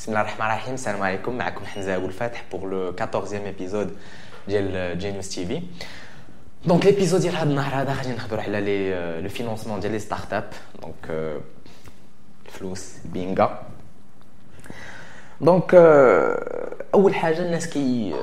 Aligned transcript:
Bismillah 0.00 0.20
ar-Rahman 0.20 0.50
ar-Rahim, 0.50 0.76
salam 0.78 1.02
alaikum, 1.02 1.34
معكم 1.34 1.64
حمزة 1.64 1.96
أبو 1.96 2.06
الفتح 2.06 2.44
pour 2.50 2.66
le 2.66 2.92
14e 2.92 3.44
épisode 3.46 3.90
ديال 4.48 4.98
Genius 4.98 5.28
TV. 5.28 5.62
Donc 6.64 6.84
l'épisode 6.84 7.20
ديال 7.20 7.36
هذا 7.36 7.50
النهار 7.50 7.82
هذا 7.82 7.92
غادي 7.92 8.12
نهضروا 8.12 8.42
على 8.42 8.60
لي 8.60 9.20
لو 9.22 9.28
فينونسمون 9.28 9.80
ديال 9.80 9.92
لي 9.92 9.98
ستارت 9.98 10.32
اب 10.32 10.44
دونك 10.82 11.36
فلوس 12.48 12.94
بينغا 13.04 13.62
دونك 15.40 15.74
اول 16.94 17.14
حاجة 17.14 17.38
الناس 17.38 17.68
كي 17.68 18.14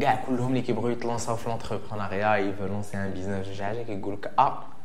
كاع 0.00 0.24
كلهم 0.28 0.50
اللي 0.50 0.62
كيبغيو 0.62 0.92
يتلونساو 0.92 1.36
في 1.36 1.48
لونتربرونيا 1.48 2.36
يفو 2.36 2.66
لونسي 2.66 2.96
ان 2.96 3.10
بيزنس 3.10 3.46
ولا 3.46 3.66
حاجة 3.66 3.82
كيقول 3.82 4.14
لك 4.14 4.30
آه 4.38 4.75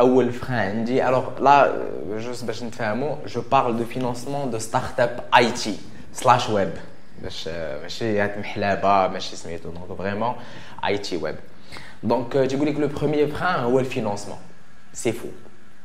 اول 0.00 0.32
فران 0.32 0.58
عندي 0.58 1.08
الوغ 1.08 1.38
لا 1.40 1.82
جوست 2.18 2.44
باش 2.44 2.62
نتفاهموا 2.62 3.16
جو 3.26 3.42
بارل 3.52 3.76
دو 3.76 3.84
فينونسمون 3.84 4.50
دو 4.50 4.58
ستارت 4.58 5.00
اب 5.00 5.24
اي 5.36 5.50
تي 5.50 5.78
سلاش 6.12 6.50
ويب 6.50 6.72
باش 7.22 7.48
ماشي 7.82 8.20
هاد 8.20 8.38
محلابه 8.38 9.08
ماشي 9.08 9.36
سميتو 9.36 9.70
دونك 9.70 9.98
فريمون 9.98 10.34
اي 10.84 10.98
تي 10.98 11.16
ويب 11.16 11.36
دونك 12.02 12.32
تيقول 12.32 12.66
لك 12.66 12.80
لو 12.80 12.88
بروميير 12.88 13.28
فران 13.34 13.60
هو 13.60 13.80
الفينونسمون 13.80 14.38
سي 14.92 15.12
فو 15.12 15.28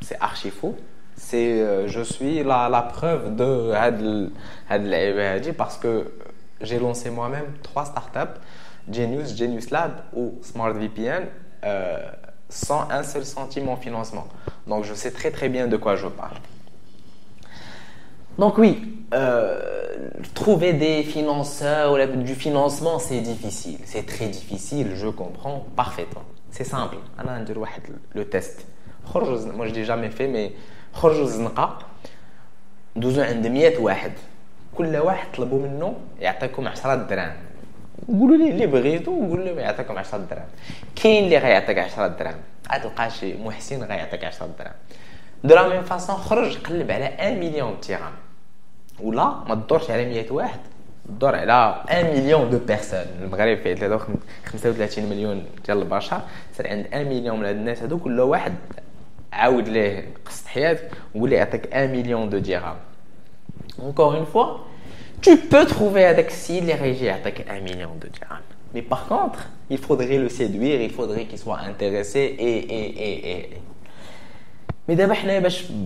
سي 0.02 0.16
ارشي 0.24 0.52
فو 0.52 0.74
سي 1.18 1.88
جو 1.88 2.04
سوي 2.04 2.44
لا 2.44 2.70
لا 2.70 2.92
بروف 2.92 3.28
دو 3.28 3.72
هاد 3.72 4.30
هاد 4.70 4.82
اللعيبه 4.82 5.36
هادي 5.36 5.52
باسكو 5.52 6.04
j'ai 6.62 6.80
lancé 6.80 7.10
moi-même 7.10 7.54
trois 7.64 7.86
startups, 7.86 8.40
Genius, 8.92 9.36
Genius 9.36 9.70
Lab 9.70 9.92
ou 10.14 10.40
Smart 10.42 10.74
VPN. 10.74 11.26
Euh, 11.64 12.12
sans 12.52 12.90
un 12.90 13.04
seul 13.04 13.26
centime 13.26 13.70
en 13.70 13.78
financement. 13.78 14.28
Donc 14.68 14.84
je 14.84 14.94
sais 14.94 15.12
très 15.12 15.32
très 15.32 15.50
bien 15.50 15.68
de 15.68 15.78
quoi 15.78 15.96
je 15.96 16.08
parle. 16.08 16.38
Donc 18.38 18.58
oui, 18.58 19.04
euh, 19.14 20.10
trouver 20.34 20.74
des 20.74 21.04
financeurs 21.04 21.94
ou 21.94 22.16
du 22.18 22.36
financement, 22.36 23.00
c'est 23.00 23.22
difficile. 23.22 23.80
C'est 23.86 24.06
très 24.06 24.28
difficile, 24.28 24.92
je 24.96 25.08
comprends 25.08 25.66
parfaitement. 25.76 26.24
C'est 26.52 26.64
simple. 26.64 26.98
Le 28.14 28.26
test. 28.26 28.66
Moi 29.56 29.68
je 29.68 29.74
l'ai 29.74 29.86
jamais 29.86 30.10
fait, 30.10 30.28
mais 30.28 30.54
خرجوا 30.98 31.24
الزنقة 31.24 31.78
دوزو 32.96 33.22
عند 33.22 33.48
100 33.48 33.80
واحد 33.80 34.12
كل 34.78 34.98
واحد 34.98 35.28
طلبوا 35.32 35.60
منه 35.68 35.96
يعطيكم 36.20 36.68
10 36.68 36.96
دراهم 36.96 37.36
قولوا 38.09 38.37
لي 38.37 38.51
اللي 38.51 38.67
بغيتو 38.67 39.11
وقول 39.11 39.47
لهم 39.47 39.59
يعطيكم 39.59 39.99
10 39.99 40.19
دراهم 40.19 40.49
كاين 41.03 41.25
اللي 41.25 41.39
غيعطيك 41.39 41.79
10 41.79 42.07
دراهم 42.07 42.41
غتلقى 42.73 43.11
شي 43.11 43.35
محسن 43.35 43.83
غيعطيك 43.83 44.25
10 44.25 44.49
دراهم 44.59 44.75
دو 45.45 45.55
لا 45.55 45.69
ميم 45.69 45.83
خرج 45.99 46.59
قلب 46.59 46.91
على 46.91 47.05
1 47.19 47.33
مليون 47.33 47.77
درهم 47.89 48.13
ولا 49.01 49.25
ما 49.49 49.55
تدورش 49.55 49.91
على 49.91 50.07
100 50.07 50.33
واحد. 50.33 50.61
دور 51.09 51.37
على 51.37 51.83
1 51.87 52.05
مليون 52.05 52.51
دو 52.51 52.59
بيرسون 52.59 53.05
المغرب 53.23 53.59
فيه 53.59 53.75
35 54.45 55.05
مليون 55.05 55.47
ديال 55.67 55.79
البشر. 55.79 56.21
سير 56.57 56.69
عند 56.69 56.87
1 56.93 57.07
مليون 57.07 57.39
من 57.41 57.45
هاد 57.47 57.57
الناس 57.57 57.83
هادو 57.83 57.99
كل 57.99 58.21
واحد 58.21 58.55
عاود 59.33 59.69
ليه 59.69 60.09
قصة 60.27 60.49
حياتك 60.49 60.91
ليه 61.15 61.37
يعطيك 61.37 61.69
1 61.73 61.91
مليون 61.91 62.31
دو 62.31 62.39
درهم 62.39 62.77
encore 63.79 64.15
une 64.15 64.27
fois 64.35 64.72
tu 65.22 65.38
peux 65.38 65.66
trouver 65.66 66.06
avec 66.06 66.32
si 66.32 66.62
les 66.62 66.74
régies 66.74 67.10
attaquent 67.10 67.46
un 67.50 67.60
million 67.60 67.92
de 68.00 68.08
dirhams. 68.08 68.40
Mais 68.74 68.82
par 68.82 69.08
contre, 69.08 69.40
il 69.70 69.78
faudrait 69.78 70.18
le 70.18 70.30
séduire, 70.30 70.82
il 70.82 70.92
faudrait 70.92 71.26
qu'il 71.26 71.40
soit 71.40 71.60
intéressé 71.60 72.20
et, 72.20 72.58
et, 72.78 72.88
et, 73.08 73.32
et. 73.32 73.62
Mais 74.88 74.96
d'abord, 74.96 75.18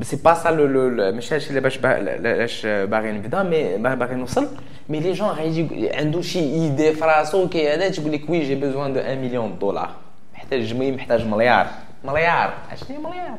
c'est 0.03 0.21
pas 0.21 0.35
ça 0.35 0.51
le, 0.51 0.67
le, 0.67 0.89
le 0.89 1.11
مش 1.11 1.33
هادشي 1.33 1.49
اللي 1.49 1.59
باش 1.59 1.77
باش 1.77 2.65
باغي 2.65 3.11
نبدا 3.11 3.43
مي 3.43 3.77
باغي 3.77 4.15
نوصل 4.15 4.47
مي 4.89 4.99
لي 4.99 5.13
جون 5.13 5.29
غيجي 5.29 5.89
عنده 5.93 6.21
شي 6.21 6.39
ايدي 6.39 6.93
في 6.93 7.05
راسو 7.05 7.49
كي 7.49 7.69
هذا 7.69 7.89
تقول 7.89 8.11
لك 8.11 8.29
وي 8.29 8.43
جي 8.43 8.55
بيزوان 8.55 8.93
دو 8.93 8.99
1 8.99 9.17
مليون 9.17 9.57
دولار 9.59 9.89
محتاج 10.33 10.61
جميل 10.61 10.95
محتاج 10.95 11.27
مليار 11.27 11.67
مليار 12.03 12.53
اشنو 12.71 13.01
مليار 13.01 13.37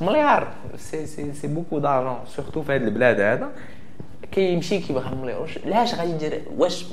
مليار 0.00 0.48
سي 0.76 1.06
سي 1.06 1.32
سي 1.32 1.46
بوكو 1.46 1.78
دارجون 1.78 2.18
سورتو 2.26 2.62
في 2.62 2.72
هذه 2.72 2.82
البلاد 2.82 3.20
هذا 3.20 3.48
كيمشي 4.32 4.78
كيبغي 4.80 5.14
مليار 5.14 5.40
واش 5.42 5.58
علاش 5.66 5.94
غادي 5.94 6.12
دير 6.12 6.42
واش 6.56 6.84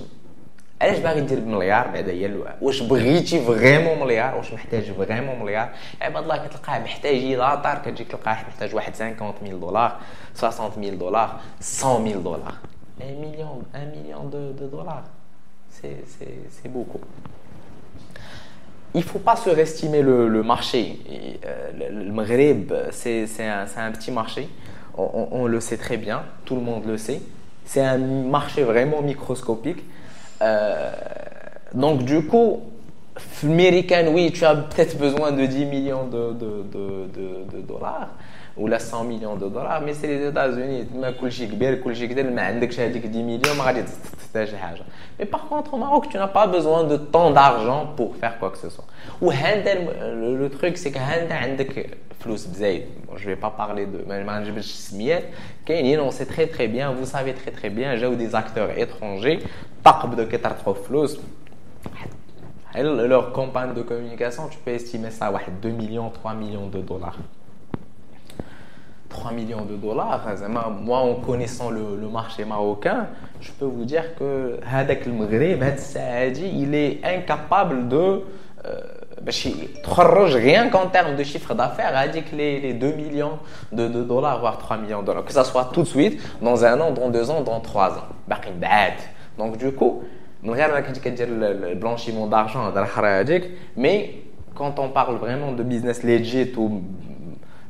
علاش 0.82 1.00
باغي 1.00 1.22
دير 1.22 1.40
بمليار 1.40 1.88
بعدا 1.88 2.12
هي 2.12 2.32
واش 2.62 2.82
بغيتي 2.82 3.46
فريمون 3.46 4.00
مليار 4.00 4.38
واش 4.38 4.54
محتاج 4.54 4.92
فريمون 4.92 5.40
مليار 5.40 5.70
عباد 6.02 6.24
الله 6.24 6.48
كتلقاه 6.48 6.80
محتاج 6.80 7.16
يلاطر 7.16 7.78
كتجي 7.86 8.04
تلقاه 8.04 8.44
محتاج 8.48 8.76
واحد 8.76 8.96
50000 8.96 9.56
دولار 9.56 10.00
60000 10.34 10.94
دولار 10.94 11.40
100000 11.80 12.18
دولار 12.18 12.54
1 13.02 13.12
مليون 13.18 13.64
1 13.74 13.98
مليون 13.98 14.30
دو, 14.30 14.52
دو 14.52 14.68
دولار 14.68 15.04
سي 15.72 15.96
سي 16.06 16.28
سي 16.50 16.70
بوكو 16.70 17.00
il 18.96 19.00
ne 19.00 19.04
faut 19.04 19.20
pas 19.20 19.36
surestimer 19.36 20.02
le, 20.02 20.30
le 20.30 20.42
marché. 20.42 21.00
Euh, 21.46 21.72
le, 21.92 22.06
le 22.06 22.12
Maghreb, 22.14 22.74
c'est 22.92 23.26
un, 23.40 23.66
un, 23.76 23.92
petit 23.92 24.10
marché. 24.10 24.48
on, 25.33 25.47
le 25.47 25.61
sait 25.61 25.77
très 25.77 25.97
bien, 25.97 26.23
tout 26.45 26.55
le 26.55 26.61
monde 26.61 26.85
le 26.87 26.97
sait. 26.99 27.21
C'est 27.65 27.81
un 27.81 27.99
marché 27.99 28.63
vraiment 28.63 29.03
microscopique. 29.03 29.85
Euh, 30.43 30.91
donc 31.75 32.05
du 32.05 32.27
coup, 32.27 32.63
American, 33.45 34.13
oui, 34.13 34.33
tu 34.33 34.45
as 34.45 34.55
peut-être 34.55 34.97
besoin 34.99 35.33
de 35.33 35.47
10 35.47 35.65
millions 35.67 36.07
de, 36.07 36.33
dollars 37.63 38.09
ou 38.57 38.67
là 38.67 38.79
100 38.79 39.05
millions 39.05 39.37
de 39.37 39.49
dollars, 39.49 39.81
mais 39.83 39.95
c'est 39.95 40.07
les 40.07 40.29
États-Unis. 40.29 40.87
10 43.09 43.23
millions, 43.23 43.41
mais 45.19 45.27
par 45.27 45.49
contre, 45.49 45.75
au 45.75 45.77
Maroc, 45.77 46.09
tu 46.11 46.17
n'as 46.17 46.29
pas 46.29 46.47
besoin 46.47 46.85
de 46.85 46.97
tant 46.97 47.31
d'argent 47.31 47.93
pour 47.97 48.17
faire 48.17 48.39
quoi 48.39 48.51
que 48.51 48.59
ce 48.59 48.71
soit. 48.71 48.85
Ou 49.21 49.31
le, 49.31 50.49
truc, 50.49 50.79
c'est 50.79 50.93
que 50.93 50.99
je 53.17 53.25
ne 53.25 53.31
vais 53.31 53.37
pas 53.37 53.51
parler 53.51 53.87
de 53.87 54.05
on 56.01 56.11
sait 56.11 56.27
très 56.27 56.47
très 56.47 56.69
bien, 56.69 56.93
vous 56.93 57.07
savez 57.07 57.35
très 57.35 57.51
très 57.51 57.71
bien, 57.71 57.97
j'ai 57.97 58.11
eu 58.11 58.17
des 58.17 58.35
acteurs 58.35 58.77
étrangers, 58.77 59.41
leur 63.07 63.33
campagne 63.33 63.75
de 63.75 63.83
communication, 63.83 64.49
tu 64.49 64.59
peux 64.59 64.71
estimer 64.71 65.11
ça 65.11 65.27
à 65.27 65.31
2 65.61 65.71
millions, 65.71 66.11
3 66.11 66.35
millions 66.35 66.69
de 66.69 66.81
dollars. 66.81 67.17
3 69.21 69.33
millions 69.33 69.67
de 69.67 69.77
dollars, 69.77 70.27
moi 70.83 70.99
en 71.01 71.15
connaissant 71.17 71.69
le, 71.71 72.09
marché 72.11 72.47
marocain, 72.47 73.09
je 73.41 73.53
peux 73.53 73.67
vous 73.67 73.85
dire 73.85 74.15
que 74.17 74.59
Hadak 74.67 75.07
Maghreb, 75.07 75.63
il 76.43 76.75
est 76.75 77.01
incapable 77.05 77.89
de 77.89 78.23
euh, 78.65 78.81
rien 80.39 80.71
qu'en 80.71 80.87
termes 80.87 81.17
de 81.17 81.23
chiffre 81.23 81.55
d'affaires, 81.55 81.93
que 82.11 82.35
les, 82.35 82.61
les 82.61 82.73
2 82.73 82.93
millions 82.93 83.39
de, 83.73 83.89
de, 83.89 84.03
dollars, 84.03 84.41
voire 84.41 84.57
3 84.57 84.79
millions 84.79 85.03
de 85.03 85.07
dollars, 85.07 85.25
que 85.25 85.33
ça 85.33 85.45
soit 85.45 85.67
tout 85.67 85.83
de 85.83 85.89
suite, 85.89 86.21
dans 86.41 86.65
un 86.65 86.81
an, 86.81 86.91
dans 86.91 87.11
deux 87.11 87.31
ans, 87.31 87.43
dans 87.43 87.61
trois 87.61 87.91
ans. 87.91 88.09
Donc 89.37 89.59
du 89.59 89.71
coup, 89.73 90.03
le 90.43 91.75
blanchiment 91.75 92.27
d'argent, 92.27 92.73
mais 93.77 94.15
quand 94.55 94.79
on 94.79 94.89
parle 94.89 95.17
vraiment 95.17 95.53
de 95.53 95.63
business 95.63 96.03
legit 96.03 96.53
ou 96.57 96.83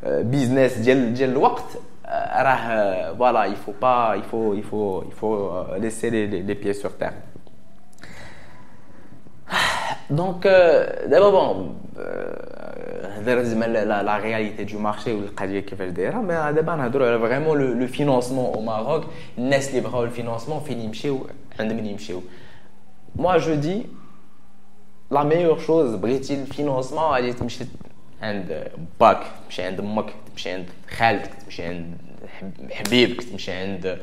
business 0.03 0.79
ديال 0.79 1.13
ديال 1.13 1.29
الوقت 1.29 1.69
راه 2.45 3.13
voilà 3.13 3.47
il 3.47 3.55
faut 3.65 3.77
pas 3.85 4.15
il 4.17 4.23
faut 4.31 4.53
il 4.53 4.63
faut 4.63 5.03
il 5.09 5.13
faut 5.19 5.37
laisser 5.79 6.09
les, 6.09 6.27
les, 6.27 6.41
les 6.43 6.55
pieds 6.55 6.73
sur 6.73 6.91
terre 6.97 7.13
donc 10.09 10.47
d'abord 11.11 11.31
bon 11.31 11.75
هذا 13.15 13.85
la, 13.85 14.03
la 14.03 14.17
réalité 14.17 14.65
du 14.65 14.77
marché 14.77 15.07
والقضيه 15.07 15.59
كيفاش 15.59 15.89
دايره 15.89 16.21
mais 16.21 16.53
دابا 16.55 16.75
نهضروا 16.75 17.07
على 17.07 17.19
vraiment 17.19 17.53
le, 17.53 17.73
le 17.73 17.87
financement 17.87 18.53
au 18.55 18.61
Maroc 18.61 19.05
الناس 19.37 19.69
اللي 19.69 19.81
بغاو 19.81 20.03
الفينانسمون 20.03 20.59
فين 20.59 20.79
يمشيو 20.79 21.27
عند 21.59 21.73
من 21.73 21.85
يمشيو 21.85 22.21
moi 23.17 23.37
je 23.37 23.51
dis 23.51 23.85
la 25.11 25.23
meilleure 25.23 25.59
chose 25.59 25.95
بغيتي 25.95 26.33
الفينانسمون 26.41 27.03
غادي 27.03 27.33
تمشي 27.33 27.65
عند 28.22 28.68
باك 29.00 29.22
تمشي 29.44 29.62
عند 29.62 29.80
أمك 29.80 30.06
تمشي 30.30 30.50
عند 30.50 30.66
خالتك 30.96 31.30
تمشي 31.44 31.62
عند 31.62 31.94
حبيبك 32.70 33.22
تمشي 33.22 33.52
عند 33.52 33.98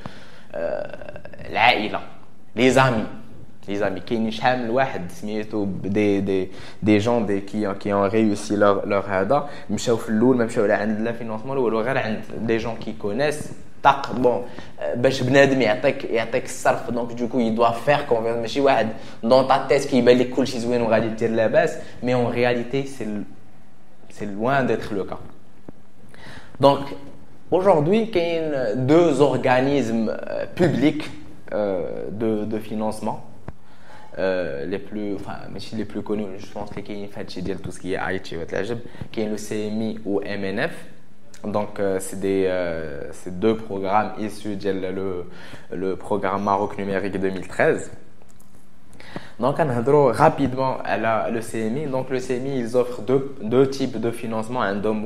العائلة. 1.49 1.99
لي 2.55 2.69
زامي 2.71 3.05
لي 3.67 3.75
زامي 3.75 3.99
كاينين 3.99 4.31
شحال 4.31 4.63
من 4.63 4.69
واحد 4.69 5.11
سميتو 5.11 5.65
دي 5.65 6.21
دي 6.21 6.47
دي 6.83 6.97
جون 6.97 7.25
دي 7.25 7.39
كي 7.39 7.73
كي 7.73 7.93
اون 7.93 8.09
ريوسي 8.09 8.55
لور 8.55 8.85
لور 8.85 9.03
هذا. 9.07 9.49
مشاو 9.69 9.97
في 9.97 10.09
الأول 10.09 10.37
ما 10.37 10.45
مشاو 10.45 10.65
لا 10.65 10.77
عند 10.77 11.01
لا 11.01 11.11
فينونسمون 11.11 11.57
والو 11.57 11.81
غير 11.81 11.97
عند 11.97 12.21
دي 12.41 12.57
جون 12.57 12.75
كي 12.75 12.93
كونيس 13.01 13.51
طاق. 13.83 14.11
بون 14.11 14.45
باش 14.95 15.21
بنادم 15.21 15.61
يعطيك 15.61 16.03
يعطيك 16.05 16.45
الصرف. 16.45 16.89
دونك 16.89 17.13
دوكو 17.13 17.39
يدوا 17.39 17.71
فير 17.71 18.01
كونفيرس 18.01 18.37
ماشي 18.37 18.61
واحد 18.61 18.89
دون 19.23 19.47
تا 19.47 19.67
تيت 19.67 19.85
كيبان 19.85 20.17
لك 20.17 20.29
كلشي 20.29 20.59
زوين 20.59 20.81
وغادي 20.81 21.07
دير 21.07 21.29
لاباس. 21.29 21.77
مي 22.03 22.13
اون 22.13 22.31
رياليتي 22.31 22.83
سي 22.83 23.23
c'est 24.17 24.25
loin 24.25 24.63
d'être 24.63 24.93
le 24.93 25.03
cas. 25.03 25.19
Donc, 26.59 26.79
Aujourd'hui, 27.49 28.09
il 28.13 28.17
y 28.17 28.37
a 28.37 28.75
deux 28.75 29.21
organismes 29.21 30.09
euh, 30.09 30.45
publics 30.53 31.09
euh, 31.53 32.09
de, 32.11 32.59
financement. 32.59 33.25
Euh, 34.19 34.65
les 34.65 34.79
plus, 34.79 35.15
enfin, 35.15 35.37
les 35.73 35.85
plus 35.85 36.01
connus, 36.01 36.25
je 36.39 36.47
pense 36.47 36.71
que 36.71 36.81
y 36.81 37.51
a 37.51 37.55
tout 37.55 37.71
ce 37.71 37.79
qui 37.79 37.93
est 37.93 37.99
IT, 38.15 38.35
qui 39.11 39.21
est 39.21 39.29
le 39.29 39.37
CMI 39.37 39.99
ou 40.03 40.19
MNF. 40.19 40.73
Donc, 41.45 41.79
c'est 41.99 43.39
deux 43.39 43.55
programmes 43.55 44.11
issus 44.19 44.57
du 44.57 44.67
le 45.71 45.95
programme 45.95 46.43
Maroc 46.43 46.77
numérique 46.77 47.17
2013. 47.17 47.91
Donc, 49.39 49.55
on 49.59 49.65
va 49.65 49.81
rapidement 50.11 50.77
à 50.83 51.29
le 51.29 51.41
CMI. 51.41 51.85
Donc, 51.87 52.09
le 52.09 52.19
CMI, 52.19 52.59
ils 52.59 52.75
offrent 52.75 53.01
deux, 53.01 53.35
deux 53.41 53.69
types 53.69 53.99
de 53.99 54.11
financement. 54.11 54.61
Un 54.61 54.75
dôme 54.75 55.05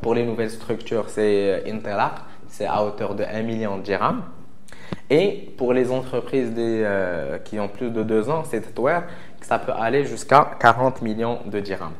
pour 0.00 0.14
les 0.14 0.24
nouvelles 0.24 0.50
structures, 0.50 1.08
c'est 1.08 1.64
Interlac, 1.68 2.12
c'est 2.48 2.66
à 2.66 2.84
hauteur 2.84 3.14
de 3.14 3.24
1 3.24 3.42
million 3.42 3.78
de 3.78 3.82
dirhams. 3.82 4.22
Et 5.10 5.52
pour 5.58 5.72
les 5.72 5.90
entreprises 5.90 6.52
euh, 6.56 7.38
qui 7.38 7.58
ont 7.58 7.68
plus 7.68 7.90
de 7.90 8.02
deux 8.02 8.30
ans, 8.30 8.44
c'est 8.44 8.72
ça 9.40 9.58
peut 9.58 9.72
aller 9.72 10.04
jusqu'à 10.04 10.52
40 10.60 11.02
millions 11.02 11.40
de 11.46 11.60
dirhams. 11.60 11.92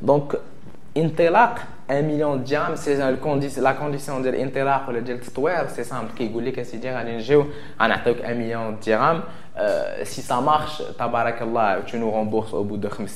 Donc, 0.00 0.36
Interlac, 0.96 1.58
1 1.88 2.02
million 2.02 2.36
de 2.36 2.42
dirhams, 2.42 2.76
c'est 2.76 2.96
la 2.96 3.74
condition 3.74 4.20
de 4.20 4.28
l'Intelaq 4.28 4.88
ou 4.88 4.92
de 4.92 5.00
Twitter, 5.00 5.54
c'est 5.68 5.84
simple. 5.84 6.12
Qui 6.16 6.28
dit 6.28 6.52
que 6.52 6.64
c'est 6.64 6.78
dire, 6.78 6.94
on 7.78 7.84
a 7.84 7.94
1 8.28 8.34
million 8.34 8.72
de 8.72 8.76
dirhams. 8.78 9.22
Euh, 9.58 10.00
si 10.02 10.20
ça 10.20 10.40
marche, 10.40 10.82
tabarakallah, 10.98 11.78
tu 11.86 11.98
nous 11.98 12.10
rembourses 12.10 12.52
au 12.52 12.64
bout 12.64 12.76
de 12.76 12.88
5 12.88 13.08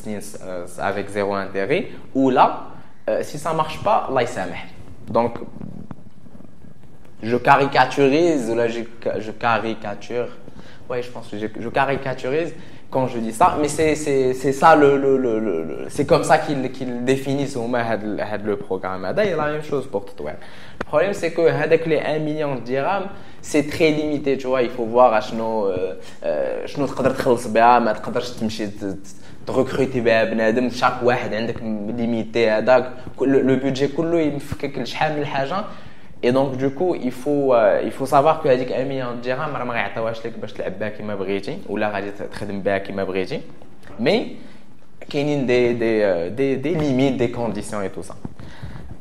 euh, 0.43 0.67
avec 0.79 1.09
zéro 1.09 1.35
intérêt. 1.35 1.89
Ou 2.15 2.31
là, 2.31 2.69
euh, 3.09 3.23
si 3.23 3.39
ça 3.39 3.53
marche 3.53 3.83
pas, 3.83 4.09
là, 4.13 4.23
il 4.23 5.13
Donc, 5.13 5.39
je 7.23 7.37
caricaturise, 7.37 8.55
je, 9.19 9.31
caricature. 9.33 10.29
Oui, 10.89 11.03
je 11.03 11.11
pense 11.11 11.29
que 11.29 11.39
je, 11.39 11.47
je 11.59 11.69
caricaturise 11.69 12.55
quand 12.90 13.08
je 13.08 13.18
dis 13.18 13.34
ça, 13.34 13.58
mais 13.60 13.68
c'est 13.68 14.54
ça 14.62 14.76
le, 14.76 14.98
le, 14.98 15.18
le, 15.18 15.40
le 15.40 15.78
c'est 15.90 16.06
comme 16.06 16.24
ça 16.24 16.38
qu'ils 16.38 16.72
qu 16.72 16.86
définissent 17.12 17.58
le 17.58 18.56
programme. 18.56 19.02
Il 19.18 19.30
y 19.30 19.34
a 19.34 19.36
la 19.36 19.52
même 19.52 19.64
chose 19.64 19.86
pour 19.88 20.06
toi. 20.06 20.32
Le 20.80 20.86
problème 20.86 21.14
c'est 21.14 21.32
que 21.32 21.42
avec 21.42 21.86
les 21.88 22.00
1 22.00 22.20
million 22.20 22.56
de 22.56 22.62
dirhams, 22.62 23.08
c'est 23.42 23.68
très 23.70 23.90
limité, 23.92 24.38
tu 24.38 24.48
vois, 24.48 24.62
il 24.62 24.70
faut 24.70 24.86
voir 24.86 25.20
شنو 25.20 25.74
شنو 26.66 26.86
تقدر 26.86 27.12
تخلص 27.12 27.48
بها 27.48 27.80
ما 27.80 27.94
تقدرش 27.94 28.30
تمشي 28.30 28.68
تركروتي 29.48 30.02
بها 30.02 30.24
بنادم 30.24 30.70
شاك 30.70 31.04
واحد 31.04 31.34
عندك 31.34 31.62
ليميتي 31.98 32.50
هذاك 32.50 32.92
لو 33.22 33.56
بودجي 33.56 33.88
كله 33.88 34.20
يمفكك 34.20 34.80
لشحال 34.80 35.20
من 35.20 35.26
حاجه 35.26 35.66
et 36.24 36.32
donc 36.32 36.58
du 36.58 36.70
coup 36.70 36.96
il 36.96 37.12
faut 37.12 37.54
euh, 37.54 37.82
il 37.84 37.92
faut 37.92 38.06
savoir 38.06 38.42
que 38.42 38.48
هذيك 38.48 38.72
1 38.72 38.86
million 38.86 39.16
de 39.16 39.22
dirhams 39.22 39.56
راه 39.56 39.64
ما 39.64 39.74
غيعطيوهاش 39.74 40.26
لك 40.26 40.40
باش 40.40 40.54
تلعب 40.54 40.80
بها 40.80 40.90
كيما 40.90 41.16
بغيتي 41.16 41.58
ولا 41.70 41.90
غادي 41.90 42.12
تخدم 42.12 42.62
بها 42.62 42.78
كيما 42.78 43.04
بغيتي 43.04 43.42
مي 44.00 44.36
كاينين 45.10 45.46
دي 45.46 45.74
دي 45.74 46.30
دي 46.30 46.56
دي 46.56 46.74
ليميت 46.74 47.14
دي 47.14 47.28
كونديسيون 47.28 47.82
اي 47.82 47.90
تو 47.90 48.02
سا 48.02 48.16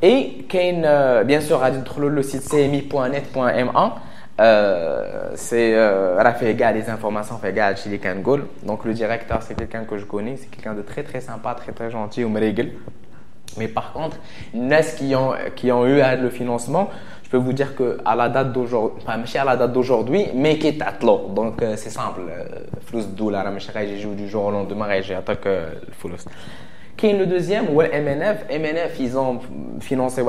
اي 0.04 0.44
كاين 0.48 0.82
بيان 1.22 1.40
سور 1.40 1.58
غادي 1.58 1.80
تدخلوا 1.80 2.10
لو 2.10 2.22
سيت 2.22 2.42
cmi.net.ma 2.42 3.90
c'est 5.34 5.74
راه 6.18 6.32
فيه 6.32 6.52
كاع 6.52 6.70
لي 6.70 6.82
زانفورماسيون 6.82 7.40
فيه 7.40 7.50
كاع 7.50 7.68
هادشي 7.68 7.86
اللي 7.86 7.98
كنقول 7.98 8.42
دونك 8.62 8.86
لو 8.86 8.92
ديريكتور 8.92 9.40
سي 9.40 9.54
كيلكان 9.54 9.84
كو 9.84 9.96
جو 9.96 10.06
كوني 10.06 10.36
سي 10.36 10.46
كيلكان 10.52 10.76
دو 10.76 10.82
تري 10.82 11.02
تري 11.02 11.20
سامبا 11.20 11.52
تري 11.52 11.72
تري 11.72 11.88
جونتي 11.88 12.24
ومريقل 12.24 12.72
Mais 13.57 13.67
par 13.67 13.93
contre, 13.93 14.17
les 14.53 14.95
qui 14.95 15.15
ont, 15.15 15.33
qui 15.55 15.71
ont 15.71 15.85
eu 15.85 16.01
le 16.21 16.29
financement, 16.29 16.89
je 17.29 17.37
peux 17.37 17.43
vous 17.43 17.53
dire 17.53 17.75
qu'à 17.75 18.15
la 18.15 18.27
date 18.27 18.53
d'aujourd'hui, 18.53 19.03
enfin, 19.03 19.19
à 19.37 19.45
la 19.45 19.55
date 19.55 19.71
d'aujourd'hui, 19.71 20.25
mais 20.33 20.57
qui 20.57 20.67
est. 20.67 21.29
Donc, 21.29 21.61
euh, 21.61 21.75
c'est 21.75 21.91
simple. 21.91 22.21
Euh, 22.27 22.43
flous 22.87 23.03
dollars, 23.03 23.45
j'ai 23.59 23.99
joué 23.99 24.15
du 24.15 24.27
jour 24.27 24.45
au 24.45 24.51
lendemain, 24.51 24.87
j'ai 25.01 25.13
attaqué 25.13 25.49
le 25.49 25.93
flous. 25.93 26.15
Qui 26.97 27.07
est 27.07 27.13
le 27.13 27.27
deuxième, 27.27 27.69
ou 27.69 27.81
MNF. 27.81 28.45
MNF, 28.49 28.99
ils 28.99 29.15
ont 29.15 29.39
financé 29.79 30.23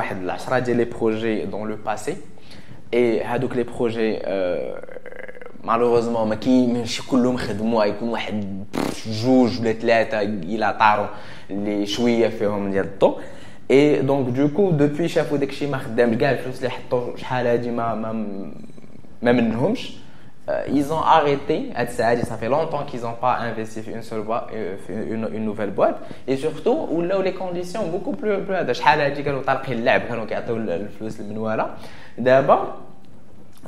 les 0.74 0.86
projets 0.86 1.46
dans 1.50 1.64
le 1.64 1.76
passé. 1.76 2.22
Et 2.92 3.22
les 3.54 3.64
projets, 3.64 4.20
euh, 4.26 4.72
malheureusement 5.64 6.26
ما 6.28 6.34
كي 6.34 6.66
ماشي 6.66 7.02
كلهم 7.10 7.36
خدموا 7.36 7.84
يكون 7.84 8.08
واحد 8.08 8.64
جوج 9.06 9.60
ولا 9.60 9.72
ثلاثة 9.72 10.20
إلى 10.22 10.76
طاروا 10.80 11.06
اللي 11.50 11.86
شوية 11.86 12.28
فيهم 12.28 12.70
ديال 12.70 12.84
الضوء 12.84 13.20
اي 13.70 14.02
دونك 14.02 14.28
دوكو 14.28 14.70
دوبوي 14.70 15.08
شافوا 15.08 15.38
داكشي 15.38 15.66
ما 15.66 15.78
خدامش 15.78 16.16
كاع 16.16 16.30
الفلوس 16.30 16.58
اللي 16.58 16.70
حطوا 16.70 17.16
شحال 17.16 17.46
هادي 17.46 17.70
ما 17.70 17.94
ما 17.94 18.12
ما 19.22 19.32
منهمش. 19.32 20.00
Ils 20.78 20.88
ont 20.96 21.04
arrêté. 21.16 21.58
ça 22.28 22.36
fait 22.40 22.48
longtemps 22.48 22.84
qu'ils 22.88 23.02
n'ont 23.02 23.20
pas 23.26 23.34
investi 23.48 23.80
une 23.96 24.02
seule 24.02 24.22
boîte, 24.22 24.46
une, 24.88 25.28
une 25.36 25.44
nouvelle 25.44 25.70
boîte. 25.70 25.98
Et 26.26 26.36
surtout 26.36 26.88
ولاو 26.90 27.22
les 27.22 27.34
conditions 27.34 27.84
beaucoup 27.92 28.16
plus 28.20 28.50
هذا. 28.50 28.72
شحال 28.72 29.00
هادي؟ 29.00 29.22
كانوا 29.22 29.42
طالقين 29.42 29.78
اللعب 29.78 30.00
كانوا 30.00 30.24
كيعطيو 30.24 30.56
الفلوس 30.56 31.20
المنوالة. 31.20 31.66
دابا 32.18 32.74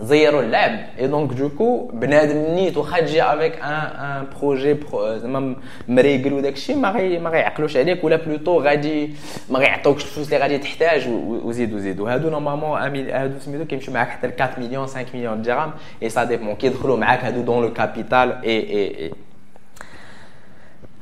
زيروا 0.02 0.42
اللعب 0.42 0.80
اي 1.00 1.08
دونك 1.08 1.34
دوكو 1.34 1.88
بنادم 1.94 2.38
نيت 2.56 2.78
واخا 2.78 3.00
تجي 3.00 3.24
افيك 3.24 3.62
ان 3.62 3.74
ان 3.74 4.28
بروجي 4.42 4.78
زعما 4.94 5.56
مريقل 5.88 6.34
وداك 6.34 6.54
الشيء 6.54 6.76
ما 6.76 6.92
غي 6.92 7.20
ما 7.20 7.30
غيعقلوش 7.30 7.78
عليك 7.78 8.04
ولا 8.04 8.16
بلوتو 8.16 8.62
غادي 8.62 9.14
ما 9.50 9.60
غيعطوكش 9.60 10.04
الفلوس 10.04 10.28
اللي 10.28 10.38
غادي 10.38 10.58
تحتاج 10.58 11.08
وزيد 11.08 11.74
وزيد 11.74 12.00
وهادو 12.00 12.30
نورمالمون 12.30 12.80
هادو 13.10 13.40
سميتو 13.40 13.66
كيمشيو 13.66 13.94
معاك 13.94 14.10
حتى 14.10 14.28
ل 14.28 14.32
4 14.42 14.60
مليون 14.60 14.88
5 14.88 15.06
مليون 15.14 15.42
درهم 15.42 15.72
اي 16.04 16.10
سا 16.10 16.24
ديبون 16.24 16.56
كيدخلوا 16.56 16.98
معاك 16.98 17.24
هادو 17.24 17.42
دون 17.42 17.64
لو 17.64 17.74
كابيتال 17.74 18.32
اي 18.44 18.60
اي 18.60 18.98
اي 19.00 19.12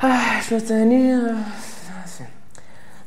اه 0.03 0.41
شنو 0.49 0.59
ثاني 0.59 1.17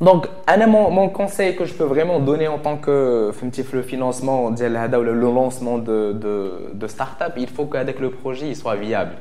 Donc, 0.04 0.28
mon, 0.68 0.92
mon 0.92 1.08
conseil 1.08 1.56
que 1.56 1.64
je 1.64 1.74
peux 1.74 1.86
vraiment 1.86 2.20
donner 2.20 2.50
en 2.50 2.60
tant 2.60 2.76
que 2.76 3.32
financement, 3.84 4.52
le 4.52 5.14
lancement 5.14 5.78
de, 5.78 6.12
de, 6.74 6.88
start-up, 6.88 7.34
il 7.38 7.48
faut 7.48 7.68
qu'avec 7.68 8.02
le 8.02 8.10
projet, 8.12 8.50
il 8.50 8.56
soit 8.56 8.76
viable. 8.76 9.14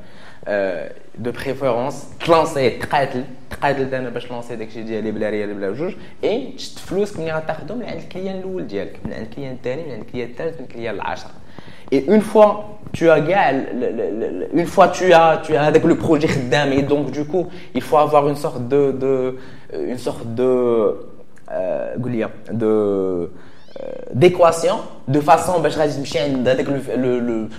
Euh, 0.48 0.88
de 1.16 1.30
préférence, 1.30 2.08
lancer, 2.26 2.80
lancer 4.28 4.56
dès 4.56 4.66
que 4.66 4.72
j'ai 4.72 4.82
dit 4.82 5.00
les 5.00 5.12
blairs, 5.12 5.30
les 5.30 5.54
blairs 5.54 5.76
juge, 5.76 5.96
et 6.20 6.56
il 6.56 7.26
y 7.26 7.30
a 7.30 7.36
un 7.36 8.00
client? 8.10 8.40
Lourd, 8.42 8.62
un 8.62 9.24
client 9.26 9.56
tel, 9.62 9.78
un. 10.98 11.30
Et 11.91 12.05
une 12.07 12.21
fois 12.21 12.77
tu 12.93 13.09
as 13.09 13.19
une 14.53 14.65
fois 14.65 14.87
tu 14.89 15.13
as 15.13 15.41
tu 15.43 15.55
as 15.55 15.63
avec 15.63 15.83
le 15.83 15.95
projet 15.95 16.27
خدام 16.27 16.71
et 16.73 16.81
donc 16.81 17.11
du 17.11 17.25
coup 17.25 17.47
il 17.75 17.81
faut 17.81 17.97
avoir 17.97 18.27
une 18.27 18.35
sorte 18.35 18.67
de, 18.67 18.91
de 18.91 19.37
une 19.73 19.97
sorte 19.97 20.25
de 20.35 20.95
euh, 21.51 21.95
de 22.51 22.65
euh, 22.65 23.27
d'équation 24.13 24.77
de 25.07 25.19
façon 25.19 25.61
باش 25.61 25.77
غادي 25.77 25.93
تمشي 25.93 26.19
عند 26.19 26.47
هذاك 26.47 26.67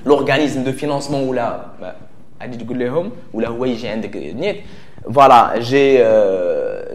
l'organisme 0.06 0.64
de 0.64 0.72
financement 0.72 1.28
ولا 1.28 1.60
غادي 2.42 2.56
تقول 2.56 2.78
لهم 2.78 3.10
ولا 3.34 3.48
هو 3.48 3.64
يجي 3.64 3.88
عندك 3.88 4.16
نيت 4.16 4.56
فوالا 5.14 5.58
جي 5.58 5.98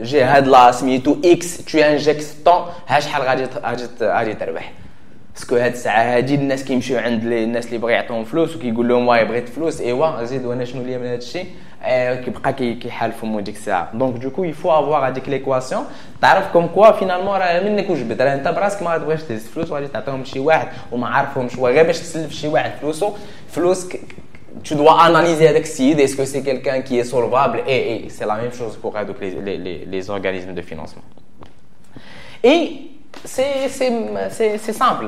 جي 0.02 0.24
هاد 0.24 0.48
لا 0.48 0.72
سميتو 0.72 1.16
اكس 1.26 1.62
tu 1.62 1.78
injectes 1.78 2.46
طون 2.46 2.62
ها 2.88 3.00
شحال 3.00 3.22
غادي 3.22 3.46
غادي 3.64 3.84
غادي 4.02 4.34
تربح 4.34 4.74
باسكو 5.38 5.56
هاد 5.56 5.72
الساعه 5.72 6.18
هادي 6.18 6.36
الناس 6.36 6.64
كيمشيو 6.64 6.98
عند 7.00 7.24
الناس 7.24 7.68
اللي 7.68 7.78
بغا 7.78 7.92
يعطيهم 7.92 8.24
فلوس 8.24 8.56
وكيقول 8.56 8.88
لهم 8.88 9.08
واي 9.08 9.26
بغيت 9.26 9.50
فلوس 9.50 9.82
ايوا 9.82 10.24
زيد 10.24 10.46
وانا 10.46 10.66
شنو 10.66 10.84
ليا 10.84 10.98
من 10.98 11.06
هاد 11.06 11.18
الشيء 11.18 11.46
كيبقى 12.26 12.54
كيحالفهم 12.54 13.40
ديك 13.40 13.56
الساعه 13.56 13.90
دونك 13.94 14.18
دوكو 14.18 14.44
يفو 14.44 14.72
افوار 14.72 15.08
هذيك 15.08 15.30
ليكواسيون 15.30 15.86
تعرف 16.22 16.52
كوم 16.54 16.68
كوا 16.68 16.92
فينالمون 16.92 17.38
راه 17.38 17.64
منك 17.64 17.90
وجبت 17.90 18.22
راه 18.22 18.34
انت 18.34 18.48
براسك 18.48 18.84
ما 18.84 18.98
تبغيش 18.98 19.24
تهز 19.24 19.48
فلوس 19.48 19.72
وغادي 19.72 19.88
تعطيهم 19.88 20.22
لشي 20.22 20.40
واحد 20.40 20.68
وما 20.92 21.08
عارفهمش 21.08 21.60
غير 21.60 21.86
باش 21.86 22.00
تسلف 22.00 22.32
شي 22.32 22.48
واحد 22.48 22.72
فلوسو 22.82 23.14
فلوس 23.50 23.88
tu 24.64 24.76
dois 24.76 25.02
analyser 25.02 25.48
avec 25.48 25.66
CID, 25.66 26.00
est-ce 26.00 26.16
que 26.16 26.26
c'est 26.26 26.44
quelqu'un 26.44 26.82
qui 26.82 27.00
est 27.00 27.04
solvable 27.04 27.64
Et, 27.68 28.06
et 28.06 28.10
c'est 28.10 28.26
la 28.26 28.36
même 28.36 28.54
chose 28.54 28.78
pour 28.82 28.94
les, 29.22 29.32
les, 29.48 29.58
les, 29.58 29.86
les 29.86 30.10
organismes 30.10 30.54
de 30.54 30.62
financement. 30.62 31.02
Et 32.44 32.62
c'est 33.26 33.68
simple. 34.84 35.08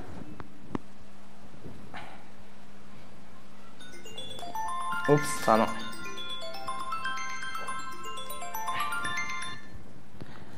Oups, 5.08 5.46
pardon. 5.46 5.66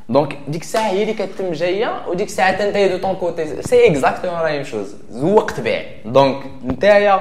Donc, 0.08 0.34
ديك 0.48 0.62
الساعة 0.62 0.90
هي 0.90 1.02
اللي 1.02 1.14
كتم 1.14 1.52
جاية 1.52 2.08
وديك 2.08 2.28
الساعة 2.28 2.50
انت 2.50 2.76
de 2.76 3.04
ton 3.04 3.14
côté. 3.14 3.62
C'est 3.68 3.86
exactement 3.86 4.42
la 4.42 4.52
même 4.52 4.64
chose. 4.64 4.94
زوق 5.10 5.50
تبيع. 5.50 5.82
Donc, 6.04 6.46
نتايا 6.64 7.20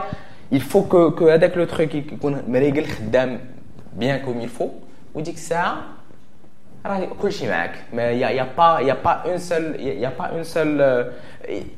il 0.53 0.61
faut 0.61 0.83
que 0.89 1.19
que 1.19 1.23
هذاك 1.23 1.57
لو 1.57 1.63
تروك 1.63 1.95
يكون 1.95 2.43
مريقل 2.47 2.85
خدام 2.85 3.39
bien 3.99 4.19
comme 4.25 4.41
il 4.41 4.61
faut 4.61 4.69
وديك 5.15 5.37
الساعة 6.87 6.99
راه 6.99 7.07
كلشي 7.21 7.47
معاك 7.47 7.71
ما 7.93 8.03
يا 8.03 8.29
يا 8.29 8.47
با 8.57 8.79
يا 8.79 8.97
با 9.05 9.11
اون 9.11 9.37
سول 9.37 9.75
يا 9.79 10.11
با 10.19 10.25
اون 10.25 10.43
سول 10.43 10.77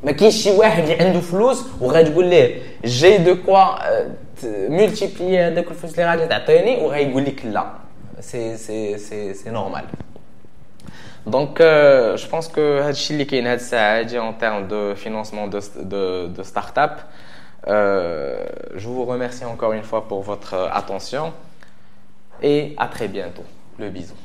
ما 0.03 0.11
كاينش 0.11 0.43
شي 0.43 0.51
واحد 0.51 0.83
اللي 0.83 1.03
عنده 1.03 1.19
فلوس 1.19 1.65
وغتقول 1.81 2.25
ليه 2.25 2.61
جاي 2.85 3.17
دو 3.17 3.35
كوا 3.45 3.65
مولتيبلي 4.43 5.39
هذاك 5.39 5.67
الفلوس 5.67 5.99
اللي 5.99 6.09
غادي 6.09 6.27
تعطيني 6.27 6.83
وغايقول 6.83 7.25
لك 7.25 7.45
لا 7.45 7.65
سي 8.19 8.57
سي 8.57 8.97
سي 8.97 9.33
سي 9.33 9.49
نورمال 9.49 9.85
Donc, 11.25 11.59
euh, 11.59 12.17
je 12.17 12.27
pense 12.27 12.47
que 12.47 12.59
هادشي 12.59 13.13
اللي 13.13 13.25
كاين 13.25 13.47
هاد 13.47 13.57
الساعه 13.57 13.99
هادي 13.99 14.19
en 14.19 14.33
termes 14.33 14.67
de 14.67 14.95
financement 14.95 15.47
de, 15.47 15.59
de, 15.83 16.27
de 16.37 16.43
start-up. 16.43 16.91
Euh, 17.67 18.45
je 18.75 18.87
vous 18.87 19.05
remercie 19.05 19.45
encore 19.45 19.73
une 19.73 19.83
fois 19.83 20.07
pour 20.07 20.21
votre 20.23 20.53
attention 20.73 21.33
et 22.41 22.73
à 22.77 22.87
très 22.87 23.07
bientôt. 23.07 23.43
Le 23.77 23.89
bisou. 23.89 24.15